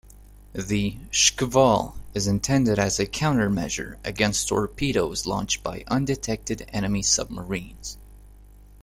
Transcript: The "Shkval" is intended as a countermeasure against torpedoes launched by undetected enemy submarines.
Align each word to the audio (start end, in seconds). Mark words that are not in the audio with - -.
The 0.55 0.97
"Shkval" 1.11 1.95
is 2.15 2.25
intended 2.25 2.79
as 2.79 2.99
a 2.99 3.05
countermeasure 3.05 3.97
against 4.03 4.47
torpedoes 4.47 5.27
launched 5.27 5.61
by 5.61 5.83
undetected 5.89 6.67
enemy 6.73 7.03
submarines. 7.03 7.99